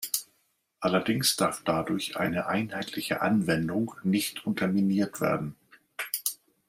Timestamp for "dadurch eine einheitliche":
1.63-3.21